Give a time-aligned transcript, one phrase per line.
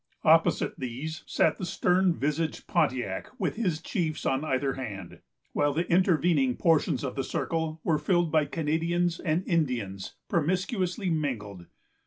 [0.23, 5.19] Opposite these sat the stern visaged Pontiac, with his chiefs on either hand,
[5.53, 11.67] while the intervening portions of the circle were filled by Canadians and Indians promiscuously mingled.